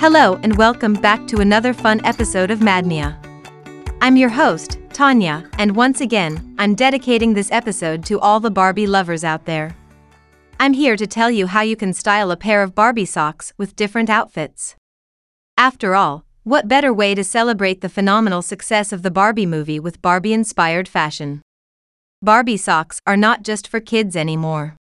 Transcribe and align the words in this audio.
Hello 0.00 0.40
and 0.42 0.56
welcome 0.56 0.94
back 0.94 1.26
to 1.26 1.40
another 1.40 1.74
fun 1.74 2.02
episode 2.06 2.50
of 2.50 2.60
MADMIA. 2.60 3.18
I'm 4.00 4.16
your 4.16 4.30
host, 4.30 4.78
Tanja, 4.88 5.46
and 5.58 5.76
once 5.76 6.00
again, 6.00 6.54
I'm 6.58 6.74
dedicating 6.74 7.34
this 7.34 7.52
episode 7.52 8.02
to 8.06 8.18
all 8.18 8.40
the 8.40 8.50
Barbie 8.50 8.86
lovers 8.86 9.24
out 9.24 9.44
there. 9.44 9.76
I'm 10.58 10.72
here 10.72 10.96
to 10.96 11.06
tell 11.06 11.30
you 11.30 11.48
how 11.48 11.60
you 11.60 11.76
can 11.76 11.92
style 11.92 12.30
a 12.30 12.38
pair 12.38 12.62
of 12.62 12.74
Barbie 12.74 13.04
socks 13.04 13.52
with 13.58 13.76
different 13.76 14.08
outfits. 14.08 14.74
After 15.58 15.94
all, 15.94 16.24
what 16.44 16.66
better 16.66 16.94
way 16.94 17.14
to 17.14 17.22
celebrate 17.22 17.82
the 17.82 17.90
phenomenal 17.90 18.40
success 18.40 18.94
of 18.94 19.02
the 19.02 19.10
Barbie 19.10 19.44
movie 19.44 19.78
with 19.78 20.00
Barbie 20.00 20.32
inspired 20.32 20.88
fashion? 20.88 21.42
Barbie 22.22 22.56
socks 22.56 23.00
are 23.06 23.18
not 23.18 23.42
just 23.42 23.68
for 23.68 23.80
kids 23.80 24.16
anymore. 24.16 24.76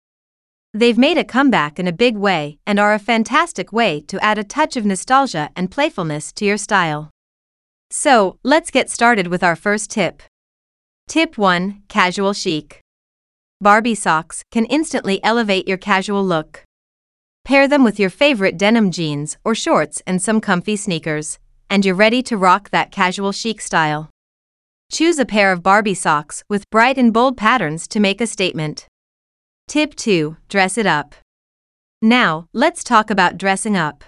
They've 0.74 0.98
made 0.98 1.18
a 1.18 1.24
comeback 1.24 1.80
in 1.80 1.88
a 1.88 1.92
big 1.92 2.18
way 2.18 2.60
and 2.68 2.80
are 2.80 2.94
a 2.94 3.00
fantastic 3.00 3.72
way 3.72 4.02
to 4.02 4.24
add 4.24 4.38
a 4.38 4.44
touch 4.44 4.76
of 4.76 4.86
nostalgia 4.86 5.50
and 5.56 5.72
playfulness 5.72 6.32
to 6.34 6.46
your 6.46 6.58
style. 6.58 7.10
So, 7.90 8.38
let's 8.44 8.70
get 8.70 8.90
started 8.90 9.28
with 9.28 9.44
our 9.44 9.56
first 9.56 9.90
tip. 9.90 10.22
Tip 11.08 11.38
1 11.38 11.84
Casual 11.88 12.34
Chic. 12.34 12.82
Barbie 13.62 13.96
socks 13.96 14.44
can 14.52 14.66
instantly 14.66 15.24
elevate 15.24 15.68
your 15.68 15.78
casual 15.78 16.24
look. 16.24 16.64
Pair 17.46 17.68
them 17.68 17.84
with 17.86 17.98
your 17.98 18.10
favorite 18.10 18.58
denim 18.58 18.92
jeans 18.92 19.38
or 19.46 19.56
shorts 19.56 20.02
and 20.06 20.22
some 20.22 20.42
comfy 20.42 20.76
sneakers, 20.76 21.40
and 21.70 21.86
you're 21.86 21.96
ready 21.96 22.22
to 22.24 22.38
rock 22.38 22.70
that 22.72 22.92
casual 22.92 23.32
chic 23.32 23.62
style. 23.62 24.10
Choose 24.92 25.18
a 25.18 25.26
pair 25.26 25.52
of 25.54 25.64
Barbie 25.64 25.94
socks 25.94 26.44
with 26.50 26.70
bright 26.70 26.98
and 26.98 27.14
bold 27.14 27.38
patterns 27.38 27.88
to 27.88 28.02
make 28.02 28.20
a 28.20 28.28
statement. 28.28 28.86
Tip 29.68 29.96
2 29.96 30.38
Dress 30.48 30.78
it 30.78 30.86
up. 30.86 31.14
Now, 32.02 32.48
let's 32.54 32.86
talk 32.86 33.10
about 33.10 33.38
dressing 33.38 33.76
up. 33.76 34.06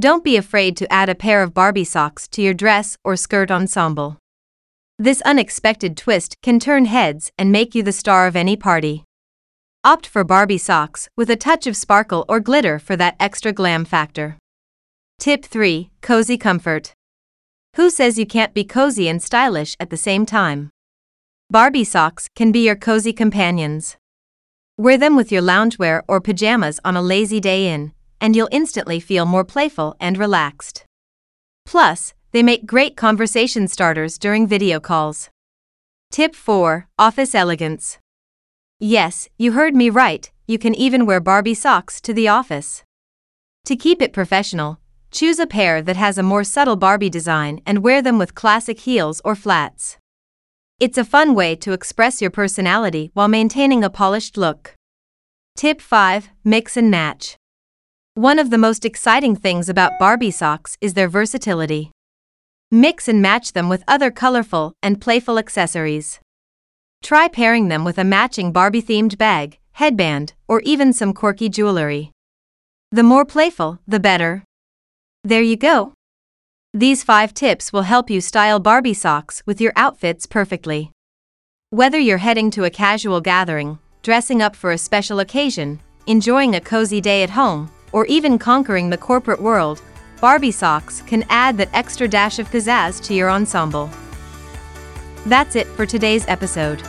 Don't 0.00 0.24
be 0.24 0.34
afraid 0.38 0.78
to 0.78 0.90
add 0.90 1.10
a 1.10 1.14
pair 1.14 1.42
of 1.42 1.52
Barbie 1.52 1.84
socks 1.84 2.26
to 2.28 2.40
your 2.40 2.54
dress 2.54 2.96
or 3.04 3.14
skirt 3.14 3.50
ensemble. 3.50 4.16
This 4.98 5.20
unexpected 5.22 5.94
twist 5.94 6.36
can 6.42 6.58
turn 6.58 6.86
heads 6.86 7.30
and 7.36 7.52
make 7.52 7.74
you 7.74 7.82
the 7.82 7.92
star 7.92 8.26
of 8.26 8.34
any 8.34 8.56
party. 8.56 9.04
Opt 9.84 10.06
for 10.06 10.24
Barbie 10.24 10.56
socks 10.56 11.06
with 11.18 11.28
a 11.28 11.36
touch 11.36 11.66
of 11.66 11.76
sparkle 11.76 12.24
or 12.26 12.40
glitter 12.40 12.78
for 12.78 12.96
that 12.96 13.16
extra 13.20 13.52
glam 13.52 13.84
factor. 13.84 14.38
Tip 15.18 15.44
3 15.44 15.90
Cozy 16.00 16.38
Comfort. 16.38 16.94
Who 17.76 17.90
says 17.90 18.18
you 18.18 18.24
can't 18.24 18.54
be 18.54 18.64
cozy 18.64 19.06
and 19.06 19.22
stylish 19.22 19.76
at 19.78 19.90
the 19.90 19.98
same 19.98 20.24
time? 20.24 20.70
Barbie 21.50 21.84
socks 21.84 22.28
can 22.34 22.52
be 22.52 22.64
your 22.64 22.76
cozy 22.76 23.12
companions. 23.12 23.98
Wear 24.82 24.98
them 24.98 25.14
with 25.14 25.30
your 25.30 25.42
loungewear 25.42 26.02
or 26.08 26.20
pajamas 26.20 26.80
on 26.84 26.96
a 26.96 27.02
lazy 27.02 27.38
day 27.38 27.68
in, 27.72 27.92
and 28.20 28.34
you'll 28.34 28.48
instantly 28.50 28.98
feel 28.98 29.24
more 29.24 29.44
playful 29.44 29.94
and 30.00 30.18
relaxed. 30.18 30.84
Plus, 31.64 32.14
they 32.32 32.42
make 32.42 32.66
great 32.66 32.96
conversation 32.96 33.68
starters 33.68 34.18
during 34.18 34.44
video 34.44 34.80
calls. 34.80 35.30
Tip 36.10 36.34
4 36.34 36.88
Office 36.98 37.32
Elegance. 37.32 37.98
Yes, 38.80 39.28
you 39.38 39.52
heard 39.52 39.76
me 39.76 39.88
right, 39.88 40.28
you 40.48 40.58
can 40.58 40.74
even 40.74 41.06
wear 41.06 41.20
Barbie 41.20 41.54
socks 41.54 42.00
to 42.00 42.12
the 42.12 42.26
office. 42.26 42.82
To 43.66 43.76
keep 43.76 44.02
it 44.02 44.12
professional, 44.12 44.80
choose 45.12 45.38
a 45.38 45.46
pair 45.46 45.80
that 45.80 45.94
has 45.94 46.18
a 46.18 46.24
more 46.24 46.42
subtle 46.42 46.74
Barbie 46.74 47.08
design 47.08 47.60
and 47.64 47.84
wear 47.84 48.02
them 48.02 48.18
with 48.18 48.34
classic 48.34 48.80
heels 48.80 49.22
or 49.24 49.36
flats. 49.36 49.98
It's 50.82 50.98
a 50.98 51.04
fun 51.04 51.36
way 51.36 51.54
to 51.62 51.70
express 51.70 52.20
your 52.20 52.32
personality 52.32 53.12
while 53.14 53.28
maintaining 53.28 53.84
a 53.84 53.88
polished 53.88 54.36
look. 54.36 54.74
Tip 55.54 55.80
5 55.80 56.30
Mix 56.42 56.76
and 56.76 56.90
match. 56.90 57.36
One 58.14 58.40
of 58.40 58.50
the 58.50 58.58
most 58.58 58.84
exciting 58.84 59.36
things 59.36 59.68
about 59.68 60.00
Barbie 60.00 60.32
socks 60.32 60.76
is 60.80 60.94
their 60.94 61.06
versatility. 61.06 61.92
Mix 62.72 63.06
and 63.06 63.22
match 63.22 63.52
them 63.52 63.68
with 63.68 63.84
other 63.86 64.10
colorful 64.10 64.72
and 64.82 65.00
playful 65.00 65.38
accessories. 65.38 66.18
Try 67.00 67.28
pairing 67.28 67.68
them 67.68 67.84
with 67.84 67.96
a 67.96 68.02
matching 68.02 68.50
Barbie 68.50 68.82
themed 68.82 69.16
bag, 69.16 69.60
headband, 69.74 70.32
or 70.48 70.62
even 70.62 70.92
some 70.92 71.12
quirky 71.12 71.48
jewelry. 71.48 72.10
The 72.90 73.04
more 73.04 73.24
playful, 73.24 73.78
the 73.86 74.00
better. 74.00 74.42
There 75.22 75.42
you 75.42 75.56
go. 75.56 75.92
These 76.74 77.04
five 77.04 77.34
tips 77.34 77.70
will 77.70 77.82
help 77.82 78.08
you 78.08 78.22
style 78.22 78.58
Barbie 78.58 78.94
socks 78.94 79.42
with 79.44 79.60
your 79.60 79.74
outfits 79.76 80.24
perfectly. 80.24 80.90
Whether 81.68 81.98
you're 81.98 82.16
heading 82.16 82.50
to 82.52 82.64
a 82.64 82.70
casual 82.70 83.20
gathering, 83.20 83.78
dressing 84.02 84.40
up 84.40 84.56
for 84.56 84.72
a 84.72 84.78
special 84.78 85.20
occasion, 85.20 85.80
enjoying 86.06 86.54
a 86.54 86.62
cozy 86.62 87.02
day 87.02 87.22
at 87.22 87.28
home, 87.28 87.70
or 87.92 88.06
even 88.06 88.38
conquering 88.38 88.88
the 88.88 88.96
corporate 88.96 89.42
world, 89.42 89.82
Barbie 90.18 90.50
socks 90.50 91.02
can 91.02 91.26
add 91.28 91.58
that 91.58 91.68
extra 91.74 92.08
dash 92.08 92.38
of 92.38 92.50
pizzazz 92.50 93.04
to 93.04 93.12
your 93.12 93.30
ensemble. 93.30 93.90
That's 95.26 95.56
it 95.56 95.66
for 95.66 95.84
today's 95.84 96.26
episode. 96.26 96.82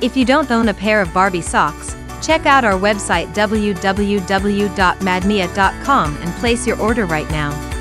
If 0.00 0.16
you 0.16 0.24
don't 0.24 0.50
own 0.50 0.68
a 0.68 0.74
pair 0.74 1.00
of 1.00 1.14
Barbie 1.14 1.42
socks, 1.42 1.94
check 2.20 2.44
out 2.44 2.64
our 2.64 2.72
website 2.72 3.32
www.madmia.com 3.34 6.16
and 6.16 6.34
place 6.40 6.66
your 6.66 6.80
order 6.80 7.06
right 7.06 7.30
now. 7.30 7.75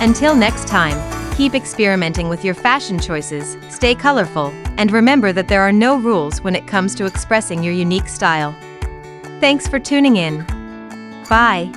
Until 0.00 0.36
next 0.36 0.68
time, 0.68 0.96
keep 1.36 1.54
experimenting 1.54 2.28
with 2.28 2.44
your 2.44 2.54
fashion 2.54 3.00
choices, 3.00 3.56
stay 3.68 3.96
colorful, 3.96 4.52
and 4.76 4.92
remember 4.92 5.32
that 5.32 5.48
there 5.48 5.62
are 5.62 5.72
no 5.72 5.96
rules 5.96 6.40
when 6.40 6.54
it 6.54 6.68
comes 6.68 6.94
to 6.94 7.04
expressing 7.04 7.64
your 7.64 7.74
unique 7.74 8.06
style. 8.06 8.54
Thanks 9.40 9.66
for 9.66 9.80
tuning 9.80 10.16
in. 10.16 10.44
Bye. 11.28 11.72